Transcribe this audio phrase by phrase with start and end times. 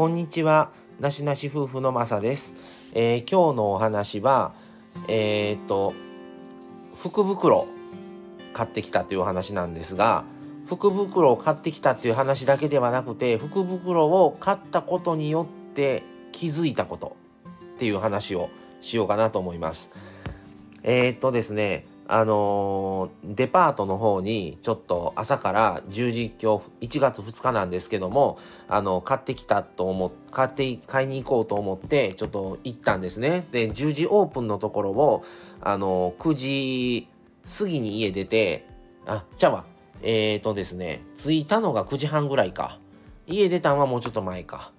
[0.00, 2.54] こんにちは、なしなし夫婦のまさです。
[2.94, 4.54] えー、今日のお話は、
[5.08, 5.92] えー、っと、
[6.96, 7.66] 福袋
[8.54, 10.24] 買ってきたというお話なんですが、
[10.64, 17.18] 福袋を買ってきたっていう話だけではなくて、福袋を買ったことによって気づいたこと
[17.74, 18.48] っていう話を
[18.80, 19.90] しようかなと思います。
[20.82, 28.36] えー、っとですね、あのー、デパートの方にちょっと朝から10時今日1月2日なんですけども
[28.68, 33.46] あの買ってきたと思っ買って買いに行こうと思ってちょっと行ったんですね。
[33.52, 35.24] で10時オープンのところを
[35.60, 37.08] あのー、9時
[37.58, 38.66] 過ぎに家出て
[39.06, 39.64] あじゃあ
[40.02, 42.80] えーとですね着いたのが9時半ぐらいか。
[43.28, 44.72] 家出たんはもうちょっと前か。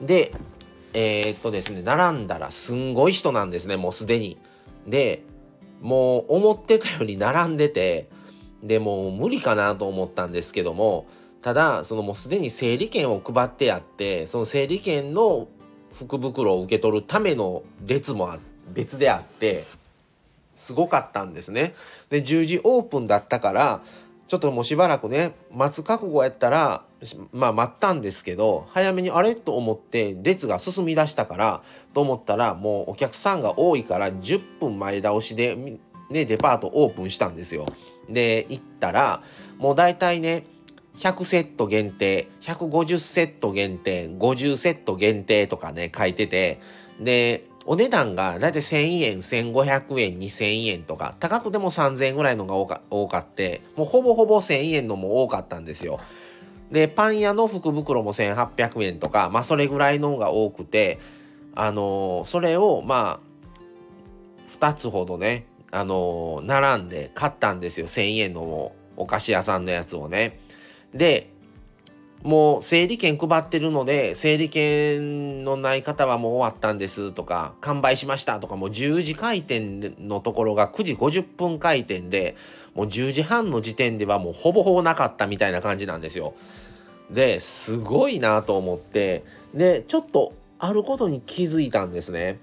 [0.00, 0.32] で
[0.94, 4.36] えー、っとですね並んだらすんごい人なんですねもうすでに。
[4.88, 5.22] で
[5.82, 8.08] もう思ってたより並んでて、
[8.62, 11.06] でも無理かなと思ったんですけども、
[11.42, 15.48] ただ、そのもうすでに整理券を配ってやって、その整理券の
[15.92, 18.36] 福袋を受け取るための列も
[18.72, 19.64] 別であって、
[20.54, 21.74] すごかったんですね。
[22.10, 23.82] で、10時オープンだったから、
[24.28, 26.84] ちょっともうしばらくね、待つ覚悟やったら、
[27.32, 31.62] まあ待ったんですけど、早めにあれと思って列が進み出したから、
[31.94, 35.56] と思ったらもうお客さんが多いから10分前倒しで、
[36.10, 37.66] ね、デパートオープンしたんですよ。
[38.08, 39.22] で、行ったら、
[39.58, 40.44] もう大体ね、
[40.98, 46.60] 100セット限定、150セット限定、50セット限定とかね、書いてて、
[47.00, 52.66] で、お値段がだいたい1000円、1500円、2000円とか、高くても3000円ぐらいのが多
[53.08, 56.00] かって、もうほぼほぼ1000円のも多かったんですよ。
[56.72, 60.98] で、パン屋の福袋も1800円とか、まあそれぐらいのが多くて、
[61.54, 67.86] あのー、それをまあ、2つほどね、あのー、並んで買ったんですよ。
[67.86, 70.40] 1000円のお菓子屋さんのやつをね。
[70.94, 71.31] で、
[72.22, 82.36] もう整理券配ってるので、整理券のない方はもう終わったんですとか、完売しましたとか、もう10時開店のところが9時50分開店で、
[82.74, 86.34] もう10時半の時点ではもうほぼほぼなかったみたいな感じなんですよ。
[87.10, 92.38] で、すごいなと思って、で、ちょっとあることに気づいたんですね。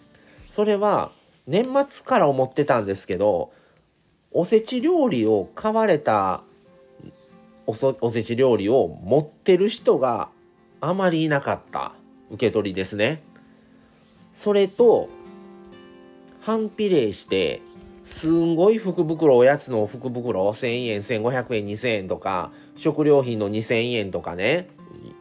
[0.52, 1.12] それは、
[1.48, 3.52] 年末から思ってたんですけど、
[4.31, 6.42] おせち料理を買われた
[7.69, 10.30] おせち料理を持ってる人が
[10.81, 11.94] あまりいなかった
[12.31, 13.22] 受け取りですね。
[14.34, 15.09] それと、
[16.41, 17.62] 反比例して、
[18.03, 24.68] すんごい福袋、おやつの福袋、1000円、1500円、2000円とか、食料品の2000円とかね、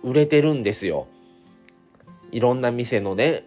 [0.02, 1.06] 売れてるんですよ。
[2.30, 3.44] いろんな店のね、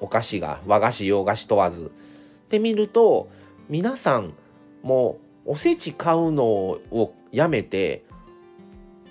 [0.00, 1.86] お菓子が、和菓子、洋菓子問わず。
[1.86, 3.28] って見ると、
[3.68, 4.34] 皆さん、
[4.82, 8.04] もう、おせち買うのをやめて、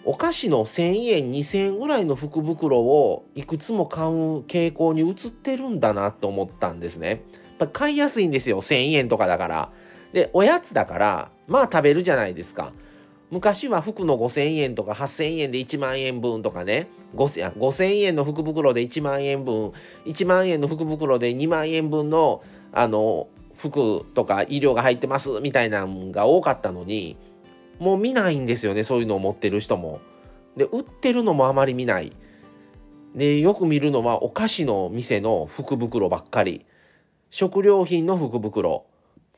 [0.04, 7.24] お菓子の1000円、2000円ぐらいの福袋をいくつも買う傾向に移ってるんだなと思ったんですね。
[7.62, 8.62] ぱ買いやすいんですよ。
[8.62, 9.72] 1000円とかだから。
[10.14, 12.74] で、おやつだから、まあ食べるじゃないですか。
[13.30, 19.72] 昔は服の5000円とか8000円で1万円分とかね、5000円の福袋で1万円分、
[20.06, 27.16] 1万円の福袋で2万円分の、あの、服とか医療が入ってますみたいなのが多かったのに、
[27.82, 30.00] もう見ないんですよね、そういうのを持ってる人も。
[30.56, 32.14] で、売ってるのもあまり見ない。
[33.16, 36.66] で、よく見るのはお菓子の店の福袋ばっかり。
[37.32, 38.86] 食料品の福袋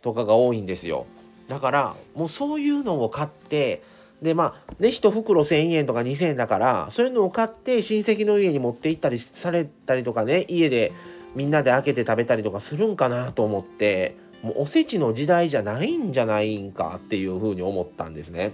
[0.02, 1.06] とかが多いんですよ
[1.48, 3.84] だからもうそういうのを買って
[4.22, 10.92] でまあね1袋1,000円とか2,000円だからそういうのを買って親戚の家に持って行ったりされたりとかね家で
[11.36, 18.52] みんなで開けて食べたりとかするんかなと思ってもうおせちの時代じゃないんじゃないんかっていうふうに思ったんですね。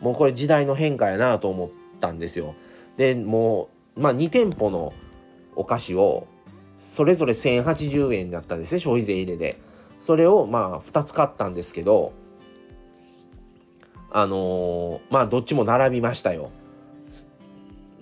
[0.00, 2.54] もうこれ時代の変化やなと思ったんですよ。
[2.96, 4.92] でもうまあ2店舗の
[5.56, 6.26] お菓子を
[6.76, 9.58] それぞれ1080円だったんですね消費税入れで
[9.98, 12.12] それをまあ2つ買ったんですけど
[14.10, 16.50] あのー、まあどっちも並びましたよ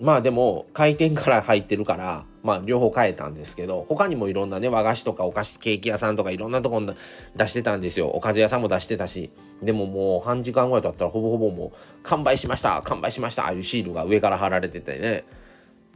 [0.01, 6.81] まあでも開店から入ってるからまあ両方買えたんですけど他にもいろんなね和菓子とかお菓子ケーキ屋さんとかいろんなとこ
[7.35, 8.07] 出してたんですよ。
[8.07, 9.31] おかず屋さんも出してたし。
[9.61, 12.81] でももう半時間ぐらい経ったらほぼほぼもう完売しました。
[12.83, 13.43] 完売しました。
[13.43, 15.25] ああいうシールが上から貼られててね。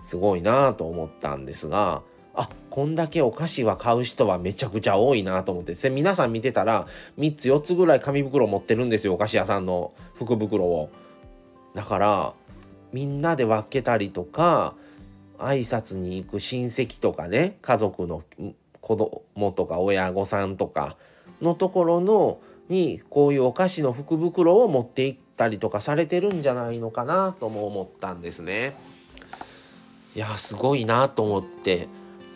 [0.02, 2.04] すごいなと思ったんですが
[2.36, 5.90] あこんだけお菓子は買う人はめちゃくちゃ多いなと思って。
[5.90, 6.88] 皆さん見てたら
[7.18, 9.14] 3つ4つぐらい紙袋持ってるんですよ。
[9.14, 10.90] お菓子屋さんの福袋を。
[11.74, 12.34] だから
[12.92, 14.76] みんなで分けたりとか
[15.46, 18.24] 挨拶に行く親戚とかね家族の
[18.82, 20.98] 子供とか親御さんとか
[21.42, 28.76] のところのにこういうお菓子の福袋を持って行ったりとかされてるんじゃないのかなとも思ったんですね。
[30.16, 31.88] いやすごいなと思って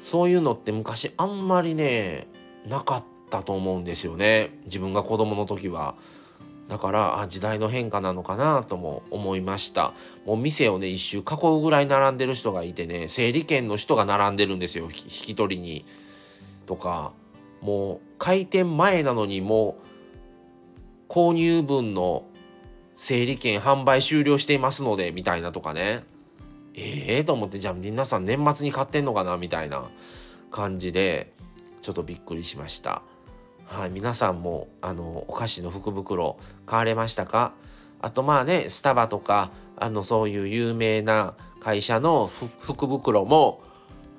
[0.02, 2.28] そういうのって昔あんまりね
[2.68, 5.96] なかったと思うんですよね自分が子供の時は。
[6.68, 9.94] だからあ時代の変化なのかなとも思いました。
[10.26, 11.22] もう店をね一周囲
[11.58, 14.86] うぐらい並んでる人がいてね整理券の人が並んでるんですよ。
[14.86, 15.86] 引き取りに。
[16.66, 17.14] とか
[17.62, 19.78] もう開店前なのにも
[21.10, 22.26] う購入分の
[22.94, 26.04] 整理券販売終了していますのでみたいなとかね。
[26.76, 29.38] ええー、と思ってじゃあ皆さん年末に買ってんのかな？
[29.38, 29.86] みたいな
[30.52, 31.32] 感じで
[31.82, 33.02] ちょっとびっくりしました。
[33.68, 37.54] はい、皆さんもあのお菓子の福袋買われましたか？
[38.02, 43.62] あとまあねスタバとかあのそういう有名な会社の福袋も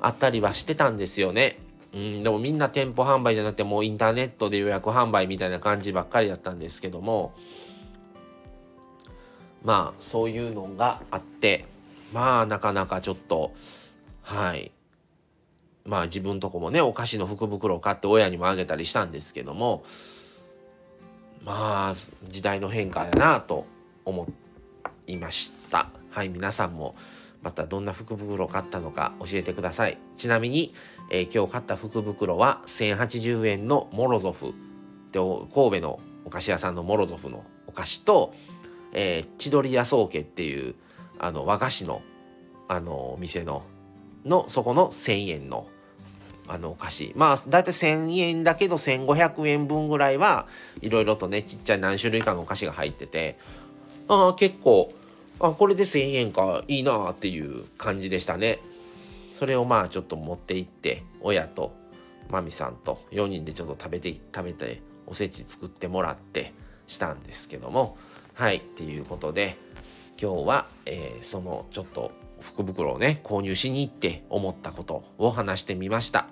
[0.01, 1.59] あったりはしてたんですよね。
[1.95, 7.35] うん、でもみんな店舗販売じゃなくてもうインターネットで予約販売みたいな感じばっかりだったんですけども。
[9.65, 11.65] まあそういうのがあって
[12.13, 13.53] まあなかなかちょっと
[14.23, 14.71] はい。
[15.89, 19.83] まあ自分とこもねお菓子の福袋を買って親にもあげたりしたんですけども
[21.45, 21.95] まあ
[22.25, 23.67] 時代の変化やなと
[24.05, 24.29] 思
[25.07, 25.89] いました。
[26.11, 26.95] はい皆さんも
[27.43, 29.97] またどんな福袋を買ったのか教えてください。
[30.17, 30.75] ちなみに、
[31.11, 34.53] えー、今日買った福袋は1080円のモロゾフ
[35.13, 35.21] で
[35.55, 38.35] 神戸のお菓子屋さんのモロゾフのお菓子と、
[38.93, 40.75] えー、千鳥屋宗家っていう
[41.19, 42.03] あの和菓子の
[42.69, 43.63] あのお店の
[44.27, 45.67] のそこの1000円の
[46.49, 47.13] あのお菓子。
[47.17, 50.47] まあ大体1000円だけど1500円分ぐらいは
[50.81, 53.39] いろいろとねちっちゃい何種類かのお菓子が入ってて
[54.09, 54.93] ああ結構
[55.41, 58.59] あこれで1000円かいいなっていう感じでしたね。
[59.33, 61.73] それをまあちょっと持って行って親と
[62.29, 66.53] マミさんと4人でちょっと食べて食べておせち作ってもらって
[66.89, 67.97] したんですけども
[68.35, 69.57] はいっていうことで
[70.21, 72.11] 今日は、えー、そのちょっと
[72.41, 76.27] 福袋をね購入しに行って思ったことを話してみました。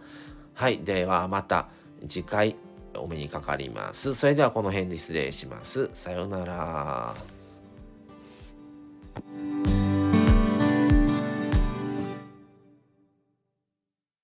[0.56, 0.79] はい。
[0.79, 1.69] ではまた
[2.08, 2.56] 次回
[2.97, 4.14] お目にかかります。
[4.14, 5.91] それではこの辺で失礼します。
[5.93, 7.14] さようなら。